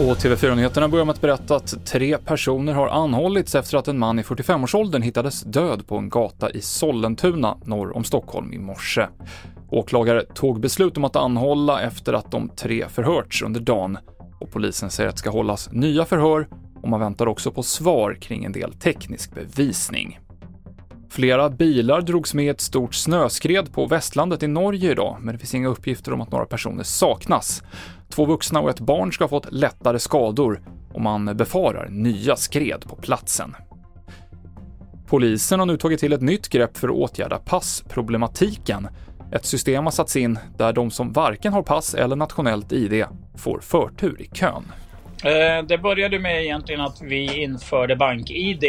Och 0.00 0.16
TV4-nyheterna 0.16 0.88
börjar 0.88 1.04
med 1.04 1.12
att 1.12 1.20
berätta 1.20 1.56
att 1.56 1.86
tre 1.86 2.18
personer 2.18 2.72
har 2.72 2.88
anhållits 2.88 3.54
efter 3.54 3.78
att 3.78 3.88
en 3.88 3.98
man 3.98 4.18
i 4.18 4.22
45-årsåldern 4.22 5.02
hittades 5.02 5.42
död 5.42 5.86
på 5.86 5.96
en 5.96 6.08
gata 6.08 6.50
i 6.50 6.60
Sollentuna 6.60 7.56
norr 7.64 7.96
om 7.96 8.04
Stockholm 8.04 8.52
i 8.52 8.58
morse. 8.58 9.06
Åklagare 9.70 10.24
tog 10.34 10.60
beslut 10.60 10.96
om 10.96 11.04
att 11.04 11.16
anhålla 11.16 11.82
efter 11.82 12.12
att 12.12 12.30
de 12.30 12.48
tre 12.48 12.88
förhörts 12.88 13.42
under 13.42 13.60
dagen 13.60 13.98
och 14.38 14.50
polisen 14.50 14.90
säger 14.90 15.08
att 15.08 15.16
det 15.16 15.20
ska 15.20 15.30
hållas 15.30 15.72
nya 15.72 16.04
förhör 16.04 16.48
och 16.82 16.88
man 16.88 17.00
väntar 17.00 17.26
också 17.26 17.50
på 17.50 17.62
svar 17.62 18.18
kring 18.20 18.44
en 18.44 18.52
del 18.52 18.72
teknisk 18.72 19.34
bevisning. 19.34 20.18
Flera 21.10 21.50
bilar 21.50 22.00
drogs 22.00 22.34
med 22.34 22.44
i 22.44 22.48
ett 22.48 22.60
stort 22.60 22.94
snöskred 22.94 23.72
på 23.72 23.86
Västlandet 23.86 24.42
i 24.42 24.46
Norge 24.46 24.90
idag, 24.90 25.16
men 25.20 25.34
det 25.34 25.38
finns 25.38 25.54
inga 25.54 25.68
uppgifter 25.68 26.12
om 26.12 26.20
att 26.20 26.30
några 26.30 26.46
personer 26.46 26.82
saknas. 26.82 27.62
Två 28.08 28.24
vuxna 28.24 28.60
och 28.60 28.70
ett 28.70 28.80
barn 28.80 29.12
ska 29.12 29.24
ha 29.24 29.28
fått 29.28 29.52
lättare 29.52 29.98
skador 29.98 30.60
och 30.92 31.00
man 31.00 31.36
befarar 31.36 31.88
nya 31.88 32.36
skred 32.36 32.84
på 32.88 32.96
platsen. 32.96 33.56
Polisen 35.06 35.58
har 35.58 35.66
nu 35.66 35.76
tagit 35.76 36.00
till 36.00 36.12
ett 36.12 36.20
nytt 36.20 36.48
grepp 36.48 36.76
för 36.76 36.88
att 36.88 36.94
åtgärda 36.94 37.38
passproblematiken. 37.38 38.88
Ett 39.32 39.44
system 39.44 39.84
har 39.84 39.90
satts 39.90 40.16
in 40.16 40.38
där 40.58 40.72
de 40.72 40.90
som 40.90 41.12
varken 41.12 41.52
har 41.52 41.62
pass 41.62 41.94
eller 41.94 42.16
nationellt 42.16 42.72
ID 42.72 43.04
får 43.36 43.60
förtur 43.60 44.22
i 44.22 44.26
kön. 44.36 44.64
Eh, 45.24 45.66
det 45.66 45.78
började 45.78 46.18
med 46.18 46.42
egentligen 46.42 46.80
att 46.80 47.02
vi 47.02 47.42
införde 47.42 47.96
bank-ID. 47.96 48.64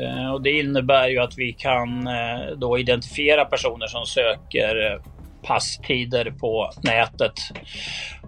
Eh, 0.00 0.32
och 0.32 0.42
det 0.42 0.50
innebär 0.50 1.08
ju 1.08 1.18
att 1.18 1.38
vi 1.38 1.52
kan 1.52 2.06
eh, 2.06 2.56
då 2.56 2.78
identifiera 2.78 3.44
personer 3.44 3.86
som 3.86 4.06
söker 4.06 4.92
eh, 4.92 5.00
passtider 5.42 6.30
på 6.30 6.70
nätet. 6.82 7.32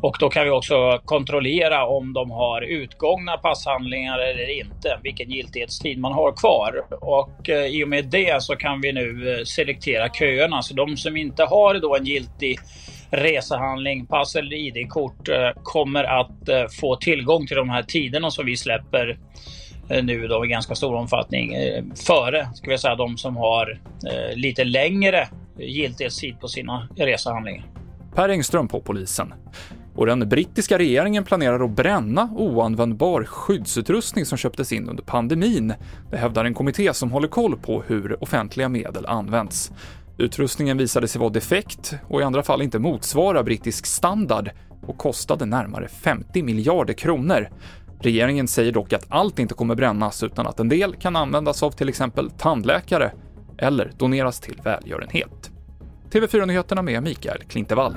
Och 0.00 0.16
då 0.20 0.28
kan 0.28 0.44
vi 0.44 0.50
också 0.50 1.00
kontrollera 1.04 1.86
om 1.86 2.12
de 2.12 2.30
har 2.30 2.62
utgångna 2.62 3.36
passhandlingar 3.36 4.18
eller 4.18 4.58
inte, 4.60 4.98
vilken 5.02 5.30
giltighetstid 5.30 5.98
man 5.98 6.12
har 6.12 6.32
kvar. 6.32 6.86
Och 7.00 7.48
i 7.48 7.84
och 7.84 7.88
med 7.88 8.04
det 8.04 8.42
så 8.42 8.56
kan 8.56 8.80
vi 8.80 8.92
nu 8.92 9.42
selektera 9.46 10.08
köerna. 10.08 10.62
Så 10.62 10.74
de 10.74 10.96
som 10.96 11.16
inte 11.16 11.45
har 11.45 11.74
då 11.74 11.96
en 11.96 12.04
giltig 12.04 12.58
resehandling, 13.10 14.06
pass 14.06 14.36
eller 14.36 14.56
ID-kort 14.56 15.28
kommer 15.62 16.04
att 16.04 16.73
få 16.80 16.96
tillgång 16.96 17.46
till 17.46 17.56
de 17.56 17.68
här 17.68 17.82
tiderna 17.82 18.30
som 18.30 18.46
vi 18.46 18.56
släpper 18.56 19.18
Eh, 19.88 20.04
nu 20.04 20.29
då 20.29 20.45
i 20.45 20.48
ganska 20.48 20.74
stor 20.74 20.95
omfattning 20.95 21.54
eh, 21.54 21.84
före 22.06 22.48
ska 22.54 22.70
vi 22.70 22.79
säga 22.79 22.95
de 22.95 23.16
som 23.16 23.37
har 23.37 23.80
eh, 24.06 24.37
lite 24.37 24.65
längre 24.65 25.29
giltighetstid 25.59 26.40
på 26.40 26.48
sina 26.48 26.88
resehandlingar. 26.96 27.66
Per 28.14 28.29
Engström 28.29 28.68
på 28.68 28.80
polisen. 28.80 29.34
Och 29.95 30.07
den 30.07 30.29
brittiska 30.29 30.79
regeringen 30.79 31.24
planerar 31.24 31.64
att 31.64 31.70
bränna 31.70 32.30
oanvändbar 32.37 33.24
skyddsutrustning 33.24 34.26
som 34.26 34.38
köptes 34.38 34.73
in 34.73 34.88
under 34.88 35.02
pandemin. 35.02 35.74
Det 36.10 36.16
hävdar 36.16 36.45
en 36.45 36.54
kommitté 36.54 36.95
som 36.95 37.12
håller 37.12 37.29
koll 37.29 37.57
på 37.57 37.82
hur 37.87 38.23
offentliga 38.23 38.68
medel 38.68 39.07
används. 39.07 39.73
Utrustningen 40.18 40.79
visade 40.79 41.09
sig 41.09 41.18
vara 41.18 41.30
defekt 41.30 41.95
och 42.09 42.20
i 42.20 42.24
andra 42.24 42.42
fall 42.42 42.62
inte 42.62 42.79
motsvara 42.79 43.42
brittisk 43.42 43.87
standard 43.87 44.51
och 44.87 44.98
kostade 44.98 45.46
närmare 45.46 45.88
50 45.88 46.42
miljarder 46.42 46.95
kronor. 46.95 47.48
Regeringen 48.00 48.48
säger 48.48 48.72
dock 48.72 48.92
att 48.92 49.06
allt 49.08 49.38
inte 49.38 49.54
kommer 49.54 49.74
brännas 49.74 50.22
utan 50.22 50.46
att 50.46 50.60
en 50.60 50.68
del 50.68 50.94
kan 50.94 51.16
användas 51.16 51.62
av 51.62 51.70
till 51.70 51.88
exempel 51.88 52.30
tandläkare 52.30 53.12
eller 53.58 53.92
doneras 53.96 54.40
till 54.40 54.60
välgörenhet. 54.64 55.50
TV4-nyheterna 56.10 56.82
med 56.82 57.02
Mikael 57.02 57.42
Klintevall. 57.48 57.96